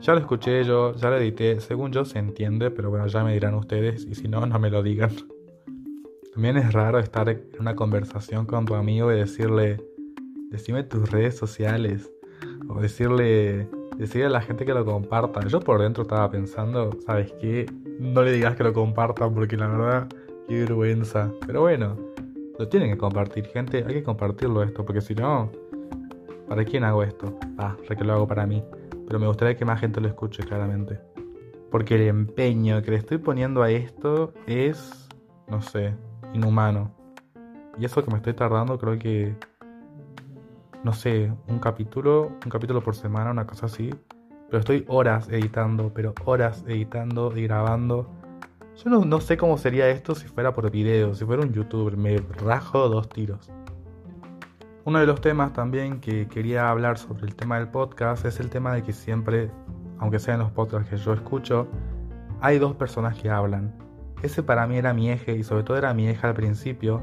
Ya 0.00 0.14
lo 0.14 0.20
escuché 0.20 0.64
yo, 0.64 0.94
ya 0.94 1.10
lo 1.10 1.16
edité, 1.16 1.60
según 1.60 1.92
yo 1.92 2.04
se 2.04 2.18
entiende, 2.18 2.70
pero 2.70 2.88
bueno, 2.88 3.06
ya 3.06 3.22
me 3.22 3.34
dirán 3.34 3.54
ustedes 3.54 4.06
y 4.06 4.14
si 4.14 4.28
no, 4.28 4.46
no 4.46 4.58
me 4.58 4.70
lo 4.70 4.82
digan. 4.82 5.10
También 6.32 6.56
es 6.56 6.72
raro 6.72 7.00
estar 7.00 7.28
en 7.28 7.42
una 7.58 7.74
conversación 7.74 8.46
con 8.46 8.64
tu 8.64 8.74
amigo 8.74 9.12
y 9.12 9.16
decirle, 9.16 9.84
decime 10.50 10.84
tus 10.84 11.10
redes 11.10 11.36
sociales. 11.36 12.10
O 12.68 12.80
decirle, 12.80 13.68
decirle 13.96 14.26
a 14.26 14.30
la 14.30 14.40
gente 14.40 14.64
que 14.64 14.72
lo 14.72 14.84
comparta. 14.84 15.46
Yo 15.48 15.60
por 15.60 15.80
dentro 15.80 16.02
estaba 16.02 16.30
pensando, 16.30 16.96
¿sabes 17.04 17.32
qué? 17.40 17.66
No 17.98 18.22
le 18.22 18.32
digas 18.32 18.54
que 18.54 18.62
lo 18.62 18.72
compartan 18.72 19.34
porque 19.34 19.56
la 19.56 19.66
verdad 19.66 20.08
Qué 20.48 20.60
vergüenza. 20.60 21.30
Pero 21.46 21.60
bueno, 21.60 21.94
lo 22.58 22.68
tienen 22.68 22.90
que 22.90 22.96
compartir, 22.96 23.44
gente. 23.48 23.84
Hay 23.86 23.94
que 23.94 24.02
compartirlo 24.02 24.62
esto, 24.62 24.82
porque 24.82 25.02
si 25.02 25.14
no, 25.14 25.52
¿para 26.48 26.64
quién 26.64 26.84
hago 26.84 27.02
esto? 27.02 27.38
Ah, 27.58 27.76
ya 27.86 27.94
que 27.94 28.02
lo 28.02 28.14
hago 28.14 28.26
para 28.26 28.46
mí. 28.46 28.64
Pero 29.06 29.20
me 29.20 29.26
gustaría 29.26 29.56
que 29.56 29.66
más 29.66 29.78
gente 29.78 30.00
lo 30.00 30.08
escuche, 30.08 30.42
claramente. 30.42 30.98
Porque 31.70 31.96
el 31.96 32.08
empeño 32.08 32.80
que 32.82 32.92
le 32.92 32.96
estoy 32.96 33.18
poniendo 33.18 33.62
a 33.62 33.70
esto 33.70 34.32
es, 34.46 35.08
no 35.48 35.60
sé, 35.60 35.94
inhumano. 36.32 36.94
Y 37.78 37.84
eso 37.84 38.02
que 38.02 38.10
me 38.10 38.16
estoy 38.16 38.32
tardando, 38.32 38.78
creo 38.78 38.98
que, 38.98 39.36
no 40.82 40.94
sé, 40.94 41.30
un 41.46 41.58
capítulo, 41.58 42.32
un 42.42 42.50
capítulo 42.50 42.82
por 42.82 42.96
semana, 42.96 43.30
una 43.30 43.46
cosa 43.46 43.66
así. 43.66 43.94
Pero 44.48 44.60
estoy 44.60 44.86
horas 44.88 45.28
editando, 45.28 45.92
pero 45.92 46.14
horas 46.24 46.64
editando 46.66 47.36
y 47.36 47.42
grabando. 47.42 48.17
Yo 48.84 48.90
no, 48.90 49.20
sé 49.20 49.36
cómo 49.36 49.58
sería 49.58 49.88
esto 49.88 50.14
si 50.14 50.28
fuera 50.28 50.54
por 50.54 50.70
video, 50.70 51.12
si 51.12 51.24
fuera 51.24 51.42
un 51.42 51.52
youtuber, 51.52 51.96
me 51.96 52.18
rajo 52.18 52.88
dos 52.88 53.08
tiros. 53.08 53.50
Uno 54.84 55.00
de 55.00 55.06
los 55.06 55.20
temas 55.20 55.52
también 55.52 56.00
que 56.00 56.28
quería 56.28 56.70
hablar 56.70 56.96
sobre 56.96 57.26
el 57.26 57.34
tema 57.34 57.58
del 57.58 57.68
podcast 57.68 58.24
es 58.24 58.38
el 58.38 58.50
tema 58.50 58.72
de 58.72 58.84
que 58.84 58.92
siempre, 58.92 59.50
aunque 59.98 60.20
sean 60.20 60.38
los 60.38 60.52
podcasts 60.52 60.88
que 60.88 60.96
yo 60.96 61.12
escucho, 61.12 61.66
hay 62.40 62.60
dos 62.60 62.76
personas 62.76 63.18
que 63.18 63.28
hablan. 63.28 63.74
Ese 64.22 64.44
para 64.44 64.64
mí 64.68 64.76
era 64.78 64.94
mi 64.94 65.10
eje 65.10 65.32
y 65.32 65.42
sobre 65.42 65.64
todo 65.64 65.76
era 65.76 65.92
mi 65.92 66.06
eje 66.06 66.24
al 66.24 66.34
principio, 66.34 67.00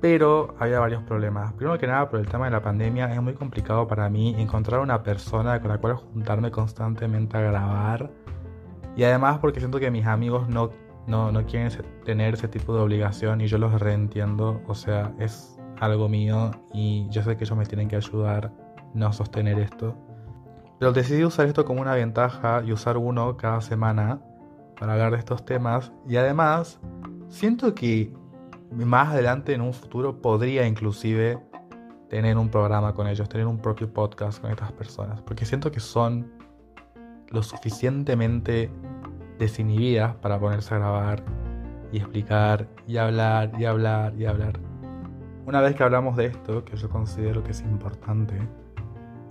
pero 0.00 0.54
había 0.58 0.80
varios 0.80 1.02
problemas. 1.02 1.52
Primero 1.52 1.78
que 1.78 1.86
nada, 1.86 2.08
por 2.08 2.18
el 2.18 2.26
tema 2.26 2.46
de 2.46 2.52
la 2.52 2.62
pandemia, 2.62 3.12
es 3.12 3.20
muy 3.20 3.34
complicado 3.34 3.86
para 3.86 4.08
mí 4.08 4.34
encontrar 4.38 4.80
una 4.80 5.02
persona 5.02 5.60
con 5.60 5.68
la 5.68 5.76
cual 5.76 5.96
juntarme 5.96 6.50
constantemente 6.50 7.36
a 7.36 7.42
grabar 7.42 8.10
y 8.98 9.04
además 9.04 9.38
porque 9.38 9.60
siento 9.60 9.78
que 9.78 9.92
mis 9.92 10.06
amigos 10.06 10.48
no, 10.48 10.72
no, 11.06 11.30
no 11.30 11.46
quieren 11.46 11.70
tener 12.04 12.34
ese 12.34 12.48
tipo 12.48 12.74
de 12.74 12.80
obligación 12.80 13.40
y 13.40 13.46
yo 13.46 13.56
los 13.56 13.80
reentiendo. 13.80 14.60
O 14.66 14.74
sea, 14.74 15.14
es 15.20 15.56
algo 15.78 16.08
mío 16.08 16.50
y 16.74 17.08
yo 17.08 17.22
sé 17.22 17.36
que 17.36 17.44
ellos 17.44 17.56
me 17.56 17.64
tienen 17.64 17.86
que 17.86 17.94
ayudar 17.94 18.52
no 18.94 19.12
sostener 19.12 19.60
esto. 19.60 19.94
Pero 20.80 20.90
decidí 20.90 21.22
usar 21.22 21.46
esto 21.46 21.64
como 21.64 21.80
una 21.80 21.94
ventaja 21.94 22.60
y 22.66 22.72
usar 22.72 22.96
uno 22.96 23.36
cada 23.36 23.60
semana 23.60 24.20
para 24.80 24.94
hablar 24.94 25.12
de 25.12 25.18
estos 25.18 25.44
temas. 25.44 25.92
Y 26.08 26.16
además, 26.16 26.80
siento 27.28 27.76
que 27.76 28.12
más 28.72 29.10
adelante 29.10 29.54
en 29.54 29.60
un 29.60 29.74
futuro 29.74 30.20
podría 30.20 30.66
inclusive 30.66 31.38
tener 32.10 32.36
un 32.36 32.48
programa 32.48 32.94
con 32.94 33.06
ellos, 33.06 33.28
tener 33.28 33.46
un 33.46 33.58
propio 33.58 33.92
podcast 33.92 34.40
con 34.40 34.50
estas 34.50 34.72
personas. 34.72 35.22
Porque 35.22 35.44
siento 35.44 35.70
que 35.70 35.78
son 35.78 36.37
lo 37.30 37.42
suficientemente 37.42 38.70
desinhibidas 39.38 40.14
para 40.16 40.38
ponerse 40.38 40.74
a 40.74 40.78
grabar 40.78 41.22
y 41.92 41.98
explicar 41.98 42.68
y 42.86 42.96
hablar 42.96 43.52
y 43.58 43.64
hablar 43.64 44.14
y 44.16 44.26
hablar. 44.26 44.58
Una 45.46 45.60
vez 45.60 45.74
que 45.74 45.82
hablamos 45.82 46.16
de 46.16 46.26
esto, 46.26 46.64
que 46.64 46.76
yo 46.76 46.88
considero 46.88 47.42
que 47.42 47.52
es 47.52 47.62
importante, 47.62 48.34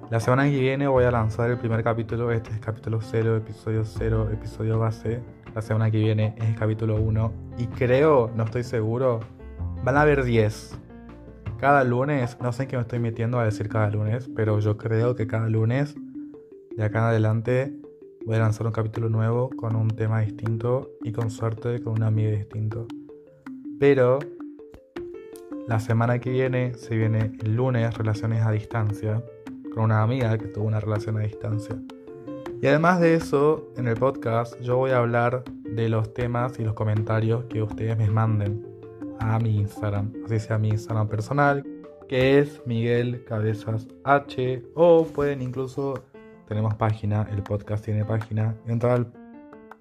La 0.10 0.22
semana 0.22 0.46
que 0.46 0.58
viene 0.58 0.88
voy 0.88 1.04
a 1.04 1.12
lanzar 1.12 1.50
el 1.50 1.58
primer 1.58 1.84
capítulo. 1.84 2.32
Este 2.32 2.52
es 2.52 2.60
capítulo 2.60 3.02
0, 3.02 3.36
episodio 3.36 3.84
0, 3.84 4.30
episodio 4.32 4.80
base. 4.80 5.22
La 5.54 5.62
semana 5.62 5.92
que 5.92 5.98
viene 5.98 6.34
es 6.38 6.46
el 6.46 6.56
capítulo 6.56 6.96
1. 6.96 7.34
Y 7.58 7.68
creo, 7.68 8.32
no 8.34 8.46
estoy 8.46 8.64
seguro, 8.64 9.20
van 9.84 9.98
a 9.98 10.04
haber 10.04 10.24
10. 10.24 10.80
Cada 11.60 11.84
lunes, 11.84 12.38
no 12.40 12.54
sé 12.54 12.64
en 12.64 12.70
qué 12.70 12.78
me 12.78 12.84
estoy 12.84 13.00
metiendo 13.00 13.38
a 13.38 13.44
decir 13.44 13.68
cada 13.68 13.90
lunes, 13.90 14.30
pero 14.34 14.60
yo 14.60 14.78
creo 14.78 15.14
que 15.16 15.28
cada 15.28 15.50
lunes, 15.50 15.96
de 16.78 16.86
acá 16.86 17.00
en 17.00 17.04
adelante, 17.04 17.76
voy 18.26 18.36
a 18.36 18.40
lanzar 18.40 18.68
un 18.68 18.74
capítulo 18.74 19.10
nuevo 19.10 19.50
con 19.50 19.76
un 19.76 19.90
tema 19.90 20.22
distinto 20.22 20.92
y 21.04 21.12
con 21.12 21.30
suerte 21.30 21.82
con 21.82 21.94
un 21.94 22.04
amigo 22.04 22.32
distinto. 22.32 22.88
Pero 23.80 24.20
la 25.68 25.80
semana 25.80 26.20
que 26.20 26.30
viene 26.30 26.74
se 26.74 26.96
viene 26.96 27.32
el 27.44 27.56
lunes 27.56 27.98
relaciones 27.98 28.44
a 28.44 28.52
distancia 28.52 29.24
con 29.74 29.84
una 29.84 30.02
amiga 30.02 30.38
que 30.38 30.48
tuvo 30.48 30.66
una 30.66 30.80
relación 30.80 31.18
a 31.18 31.22
distancia. 31.22 31.78
Y 32.62 32.68
además 32.68 33.00
de 33.00 33.14
eso, 33.14 33.72
en 33.78 33.88
el 33.88 33.96
podcast 33.96 34.60
yo 34.62 34.78
voy 34.78 34.92
a 34.92 34.98
hablar 34.98 35.44
de 35.64 35.90
los 35.90 36.14
temas 36.14 36.60
y 36.60 36.64
los 36.64 36.74
comentarios 36.74 37.46
que 37.46 37.62
ustedes 37.62 37.98
me 37.98 38.10
manden 38.10 38.66
a 39.20 39.38
mi 39.40 39.58
Instagram, 39.58 40.12
así 40.26 40.40
sea 40.40 40.58
mi 40.58 40.70
Instagram 40.70 41.08
personal, 41.08 41.64
que 42.08 42.40
es 42.40 42.62
Miguel 42.66 43.24
Cabezas 43.26 43.88
H, 44.04 44.64
o 44.74 45.06
pueden 45.06 45.42
incluso, 45.42 46.06
tenemos 46.48 46.76
página, 46.76 47.28
el 47.32 47.44
podcast 47.44 47.84
tiene 47.84 48.06
página, 48.06 48.56
entrar 48.66 49.08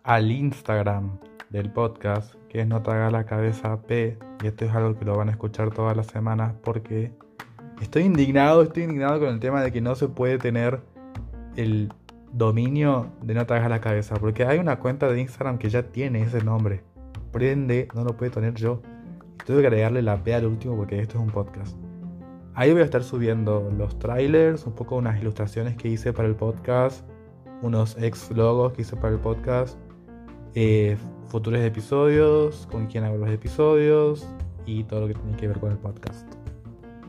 al, 0.02 0.30
Instagram 0.30 1.18
del 1.50 1.72
podcast, 1.72 2.34
que 2.48 2.60
es 2.60 2.66
No 2.66 2.82
la 2.84 3.24
cabeza 3.24 3.80
P, 3.82 4.18
y 4.42 4.46
esto 4.46 4.64
es 4.64 4.74
algo 4.74 4.98
que 4.98 5.04
lo 5.04 5.16
van 5.16 5.28
a 5.28 5.32
escuchar 5.32 5.70
todas 5.70 5.96
las 5.96 6.06
semanas 6.06 6.54
porque 6.62 7.12
Estoy 7.80 8.04
indignado, 8.04 8.62
estoy 8.62 8.84
indignado 8.84 9.20
con 9.20 9.28
el 9.28 9.38
tema 9.38 9.62
de 9.62 9.70
que 9.70 9.80
no 9.80 9.94
se 9.94 10.08
puede 10.08 10.38
tener 10.38 10.80
el 11.56 11.92
dominio 12.32 13.12
de 13.22 13.34
no 13.34 13.46
te 13.46 13.68
la 13.68 13.80
cabeza. 13.80 14.14
Porque 14.16 14.44
hay 14.44 14.58
una 14.58 14.78
cuenta 14.78 15.08
de 15.08 15.20
Instagram 15.20 15.58
que 15.58 15.68
ya 15.68 15.82
tiene 15.82 16.22
ese 16.22 16.42
nombre. 16.42 16.82
Prende, 17.32 17.88
no 17.94 18.02
lo 18.02 18.16
puedo 18.16 18.32
tener 18.32 18.54
yo. 18.54 18.80
Tuve 19.44 19.60
que 19.60 19.66
agregarle 19.66 20.00
la 20.02 20.22
P 20.22 20.34
al 20.34 20.46
último 20.46 20.76
porque 20.76 21.00
esto 21.00 21.18
es 21.18 21.24
un 21.24 21.30
podcast. 21.30 21.76
Ahí 22.58 22.72
voy 22.72 22.80
a 22.80 22.84
estar 22.86 23.04
subiendo 23.04 23.70
los 23.76 23.98
trailers, 23.98 24.64
un 24.64 24.72
poco 24.72 24.96
unas 24.96 25.20
ilustraciones 25.20 25.76
que 25.76 25.88
hice 25.88 26.14
para 26.14 26.26
el 26.26 26.34
podcast, 26.36 27.06
unos 27.60 27.98
ex 28.00 28.30
logos 28.30 28.72
que 28.72 28.80
hice 28.80 28.96
para 28.96 29.12
el 29.12 29.20
podcast, 29.20 29.76
eh, 30.54 30.96
futuros 31.26 31.60
episodios, 31.60 32.66
con 32.72 32.86
quién 32.86 33.04
hago 33.04 33.18
los 33.18 33.28
episodios 33.28 34.26
y 34.64 34.84
todo 34.84 35.02
lo 35.02 35.08
que 35.08 35.12
tiene 35.12 35.36
que 35.36 35.48
ver 35.48 35.60
con 35.60 35.70
el 35.70 35.76
podcast. 35.76 36.26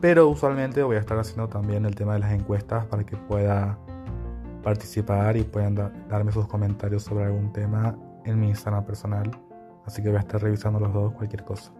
Pero 0.02 0.28
usualmente 0.28 0.82
voy 0.82 0.96
a 0.96 1.00
estar 1.00 1.18
haciendo 1.18 1.48
también 1.48 1.86
el 1.86 1.94
tema 1.94 2.12
de 2.12 2.18
las 2.18 2.32
encuestas 2.32 2.84
para 2.84 3.06
que 3.06 3.16
pueda 3.16 3.78
participar 4.62 5.38
y 5.38 5.44
puedan 5.44 5.76
darme 6.10 6.30
sus 6.30 6.46
comentarios 6.46 7.04
sobre 7.04 7.24
algún 7.24 7.54
tema 7.54 7.96
en 8.26 8.38
mi 8.38 8.48
Instagram 8.48 8.84
personal. 8.84 9.30
Así 9.86 10.02
que 10.02 10.10
voy 10.10 10.18
a 10.18 10.20
estar 10.20 10.42
revisando 10.42 10.78
los 10.78 10.92
dos, 10.92 11.14
cualquier 11.14 11.42
cosa. 11.46 11.72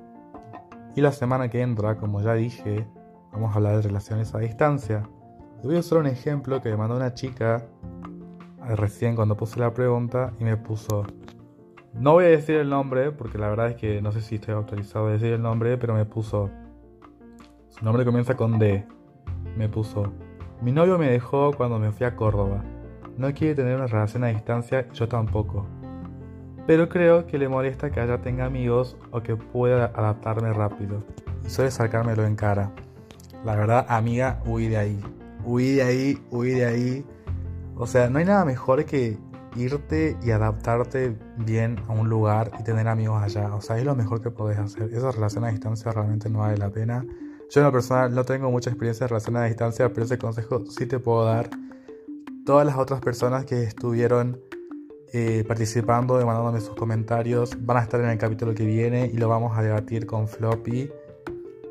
Y 0.96 1.02
la 1.02 1.12
semana 1.12 1.50
que 1.50 1.60
entra, 1.60 1.98
como 1.98 2.22
ya 2.22 2.32
dije, 2.32 2.86
vamos 3.32 3.52
a 3.52 3.56
hablar 3.56 3.76
de 3.76 3.82
relaciones 3.82 4.34
a 4.34 4.38
distancia. 4.38 5.08
voy 5.62 5.76
a 5.76 5.80
usar 5.80 5.98
un 5.98 6.06
ejemplo 6.06 6.60
que 6.62 6.70
me 6.70 6.76
mandó 6.76 6.96
una 6.96 7.14
chica 7.14 7.66
eh, 8.68 8.76
recién 8.76 9.16
cuando 9.16 9.36
puse 9.36 9.60
la 9.60 9.72
pregunta 9.72 10.32
y 10.38 10.44
me 10.44 10.56
puso... 10.56 11.04
No 11.94 12.12
voy 12.12 12.26
a 12.26 12.28
decir 12.28 12.56
el 12.56 12.68
nombre 12.68 13.10
porque 13.12 13.38
la 13.38 13.48
verdad 13.48 13.70
es 13.70 13.76
que 13.76 14.00
no 14.02 14.12
sé 14.12 14.20
si 14.20 14.36
estoy 14.36 14.54
autorizado 14.54 15.06
a 15.06 15.12
decir 15.12 15.32
el 15.32 15.42
nombre, 15.42 15.78
pero 15.78 15.94
me 15.94 16.04
puso 16.04 16.50
su 17.78 17.84
nombre 17.84 18.04
comienza 18.04 18.34
con 18.34 18.58
D. 18.58 18.84
Me 19.56 19.68
puso, 19.68 20.12
mi 20.60 20.72
novio 20.72 20.98
me 20.98 21.08
dejó 21.08 21.52
cuando 21.52 21.78
me 21.78 21.92
fui 21.92 22.04
a 22.06 22.16
Córdoba. 22.16 22.64
No 23.16 23.32
quiere 23.32 23.54
tener 23.54 23.76
una 23.76 23.86
relación 23.86 24.24
a 24.24 24.28
distancia, 24.28 24.88
yo 24.92 25.06
tampoco. 25.06 25.64
Pero 26.66 26.88
creo 26.88 27.26
que 27.26 27.38
le 27.38 27.48
molesta 27.48 27.90
que 27.90 28.00
haya 28.00 28.18
tenga 28.18 28.46
amigos 28.46 28.96
o 29.12 29.22
que 29.22 29.36
pueda 29.36 29.92
adaptarme 29.94 30.52
rápido. 30.52 31.04
Y 31.46 31.50
suele 31.50 31.70
sacármelo 31.70 32.24
en 32.24 32.34
cara. 32.34 32.72
La 33.44 33.54
verdad, 33.56 33.86
amiga, 33.88 34.42
huí 34.46 34.68
de 34.68 34.76
ahí. 34.76 35.00
Huí 35.44 35.72
de 35.74 35.82
ahí, 35.82 36.22
huí 36.30 36.50
de 36.50 36.66
ahí. 36.66 37.06
O 37.76 37.86
sea, 37.86 38.10
no 38.10 38.18
hay 38.18 38.24
nada 38.24 38.44
mejor 38.44 38.84
que 38.84 39.18
irte 39.56 40.16
y 40.22 40.30
adaptarte 40.30 41.16
bien 41.36 41.80
a 41.88 41.92
un 41.92 42.08
lugar 42.08 42.50
y 42.58 42.64
tener 42.64 42.88
amigos 42.88 43.22
allá. 43.22 43.54
O 43.54 43.60
sea, 43.60 43.78
es 43.78 43.84
lo 43.84 43.94
mejor 43.94 44.20
que 44.20 44.30
podés 44.30 44.58
hacer. 44.58 44.92
Esa 44.92 45.12
relación 45.12 45.44
a 45.44 45.48
distancia 45.48 45.92
realmente 45.92 46.28
no 46.28 46.40
vale 46.40 46.56
la 46.56 46.70
pena. 46.70 47.04
Yo 47.50 47.60
en 47.60 47.66
lo 47.66 47.72
personal 47.72 48.14
no 48.14 48.24
tengo 48.24 48.50
mucha 48.50 48.70
experiencia 48.70 49.04
en 49.04 49.08
relación 49.08 49.36
a 49.36 49.44
distancia, 49.44 49.88
pero 49.88 50.04
ese 50.04 50.18
consejo 50.18 50.64
sí 50.66 50.86
te 50.86 50.98
puedo 50.98 51.24
dar. 51.24 51.48
Todas 52.44 52.66
las 52.66 52.76
otras 52.76 53.00
personas 53.00 53.44
que 53.44 53.62
estuvieron 53.62 54.40
eh, 55.12 55.44
participando, 55.48 56.18
demandándome 56.18 56.60
sus 56.60 56.74
comentarios, 56.74 57.56
van 57.64 57.78
a 57.78 57.80
estar 57.80 58.00
en 58.00 58.10
el 58.10 58.18
capítulo 58.18 58.54
que 58.54 58.66
viene 58.66 59.06
y 59.06 59.16
lo 59.16 59.28
vamos 59.28 59.56
a 59.56 59.62
debatir 59.62 60.06
con 60.06 60.28
Floppy, 60.28 60.90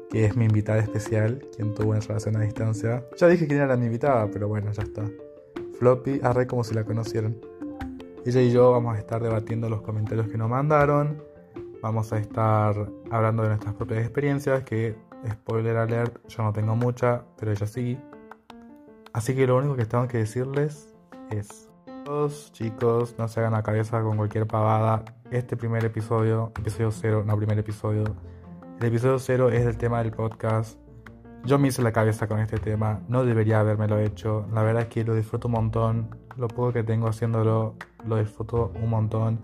que 0.10 0.26
es 0.26 0.36
mi 0.36 0.46
invitada 0.46 0.80
especial, 0.80 1.46
quien 1.56 1.74
tuvo 1.74 1.92
una 1.92 2.00
relación 2.00 2.38
a 2.38 2.42
distancia. 2.42 3.06
Ya 3.18 3.28
dije 3.28 3.48
quién 3.48 3.62
era 3.62 3.76
mi 3.76 3.86
invitada, 3.86 4.30
pero 4.32 4.48
bueno, 4.48 4.72
ya 4.72 4.84
está. 4.84 5.04
Floppy, 5.80 6.20
arre 6.24 6.48
como 6.48 6.64
si 6.64 6.74
la 6.74 6.84
conocieran. 6.84 7.36
Ella 8.26 8.42
y 8.42 8.52
yo 8.52 8.72
vamos 8.72 8.96
a 8.96 9.00
estar 9.00 9.22
debatiendo 9.22 9.70
los 9.70 9.82
comentarios 9.82 10.28
que 10.28 10.38
nos 10.38 10.50
mandaron. 10.50 11.24
Vamos 11.82 12.12
a 12.12 12.18
estar 12.18 12.90
hablando 13.12 13.44
de 13.44 13.50
nuestras 13.50 13.76
propias 13.76 14.02
experiencias, 14.02 14.64
que 14.64 14.96
Spoiler 15.26 15.78
alert, 15.78 16.28
yo 16.28 16.44
no 16.44 16.54
tengo 16.54 16.76
mucha, 16.76 17.24
pero 17.38 17.52
ella 17.52 17.66
sí. 17.66 18.00
Así 19.14 19.36
que 19.36 19.48
lo 19.48 19.58
único 19.58 19.76
que 19.76 19.86
tengo 19.86 20.08
que 20.08 20.20
decirles 20.20 20.94
es... 21.32 21.70
Chicos, 21.86 22.52
chicos, 22.54 23.16
no 23.18 23.28
se 23.28 23.42
hagan 23.42 23.54
la 23.54 23.64
cabeza 23.64 24.02
con 24.02 24.16
cualquier 24.16 24.48
pavada. 24.48 25.04
Este 25.30 25.58
primer 25.58 25.84
episodio, 25.84 26.54
episodio 26.58 26.92
cero, 26.92 27.24
no 27.26 27.36
primer 27.36 27.60
episodio. 27.60 28.06
El 28.80 28.90
episodio 28.90 29.18
cero 29.18 29.50
es 29.50 29.66
el 29.66 29.76
tema 29.76 30.04
del 30.04 30.12
podcast. 30.12 30.78
Yo 31.44 31.58
me 31.58 31.70
hice 31.70 31.82
la 31.82 31.92
cabeza 31.92 32.28
con 32.28 32.40
este 32.40 32.60
tema, 32.60 33.02
no 33.08 33.26
debería 33.26 33.64
lo 33.64 33.98
hecho. 33.98 34.46
La 34.54 34.62
verdad 34.62 34.84
es 34.84 34.90
que 34.90 35.04
lo 35.04 35.16
disfruto 35.16 35.48
un 35.48 35.56
montón. 35.56 36.16
Lo 36.36 36.48
poco 36.48 36.74
que 36.74 36.84
tengo 36.84 37.08
haciéndolo, 37.08 37.74
lo 38.06 38.18
disfruto 38.18 38.72
un 38.80 38.92
montón. 38.92 39.40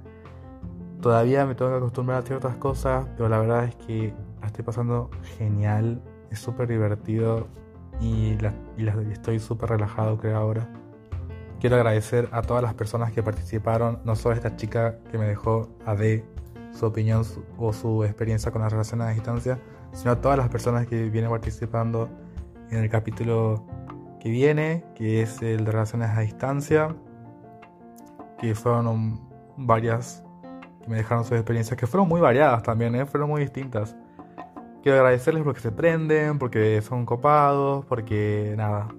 Todavía 1.02 1.48
me 1.48 1.56
tengo 1.56 1.72
que 1.72 1.78
acostumbrar 1.78 2.20
a 2.20 2.22
ciertas 2.22 2.58
cosas, 2.58 3.08
pero 3.18 3.28
la 3.28 3.40
verdad 3.40 3.64
es 3.64 3.76
que 3.76 4.14
estoy 4.46 4.64
pasando 4.64 5.10
genial, 5.40 6.00
es 6.30 6.38
súper 6.38 6.68
divertido 6.68 7.48
y, 8.00 8.38
estoy 9.12 9.40
súper 9.40 9.70
relajado 9.70 10.20
creo 10.20 10.38
ahora. 10.38 10.70
Quiero 11.60 11.78
agradecer 11.78 12.30
a 12.34 12.44
todas 12.44 12.62
las 12.62 12.76
personas 12.76 13.12
que 13.12 13.24
participaron, 13.24 14.00
no 14.06 14.16
solo 14.16 14.36
a 14.36 14.38
esta 14.38 14.56
chica 14.58 15.00
que 15.12 15.18
me 15.18 15.26
dejó 15.26 15.70
a 15.88 15.96
D 15.96 16.24
su 16.74 16.86
opinión 16.86 17.24
o 17.58 17.72
su 17.72 18.04
experiencia 18.04 18.52
con 18.52 18.62
las 18.62 18.72
relaciones 18.72 19.08
a 19.08 19.12
distancia, 19.12 19.60
sino 19.94 20.12
a 20.12 20.22
todas 20.22 20.38
las 20.38 20.50
personas 20.50 20.88
que 20.88 21.10
vienen 21.10 21.30
participando 21.30 22.10
en 22.70 22.80
el 22.80 22.90
capítulo 22.90 23.66
que 24.20 24.30
viene, 24.30 24.84
que 24.96 25.22
es 25.22 25.42
el 25.42 25.66
de 25.66 25.72
relaciones 25.72 26.10
a 26.10 26.22
distancia, 26.22 26.96
que 28.40 28.56
fueron 28.56 29.22
varias 29.58 30.24
que 30.82 30.90
me 30.90 30.98
dejaron 30.98 31.24
sus 31.24 31.34
experiencias, 31.34 31.78
que 31.78 31.88
fueron 31.88 32.10
muy 32.10 32.20
variadas 32.20 32.64
también, 32.64 32.96
¿eh? 32.96 33.06
fueron 33.06 33.30
muy 33.30 33.42
distintas. 33.42 33.96
Quiero 34.82 34.98
agradecerles 34.98 35.44
porque 35.44 35.62
se 35.62 35.72
prenden, 35.72 36.40
porque 36.40 36.82
son 36.82 37.06
copados, 37.06 37.86
porque 37.86 38.54
nada, 38.58 38.90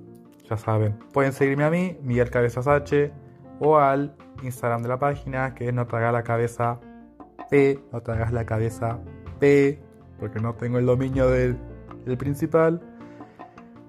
ya 0.49 0.57
saben. 0.57 0.99
Pueden 1.13 1.33
seguirme 1.33 1.65
a 1.65 1.71
mí, 1.71 1.99
Miguel 2.03 2.31
Cabezas 2.31 2.67
H, 2.67 3.13
o 3.61 3.77
al 3.77 4.17
Instagram 4.43 4.83
de 4.83 4.89
la 4.89 4.99
página, 4.99 5.55
que 5.55 5.69
es 5.69 5.75
no 5.75 5.87
la 5.91 6.23
cabeza 6.23 6.81
P, 7.51 7.81
no 7.93 8.01
te 8.01 8.15
la 8.15 8.45
cabeza 8.45 8.99
P, 9.39 9.81
porque 10.19 10.41
no 10.41 10.55
tengo 10.55 10.79
el 10.79 10.87
dominio 10.87 11.29
del, 11.29 11.57
del 12.05 12.17
principal. 12.17 12.81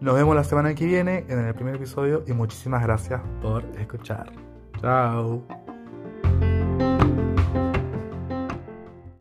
Nos 0.02 0.16
vemos 0.16 0.36
la 0.36 0.44
semana 0.44 0.76
que 0.76 0.86
viene 0.86 1.26
en 1.30 1.40
el 1.40 1.54
primer 1.54 1.76
episodio 1.76 2.24
y 2.28 2.34
muchísimas 2.34 2.84
gracias 2.84 3.22
por 3.42 3.64
escuchar. 3.80 4.32
Chao. 4.82 5.65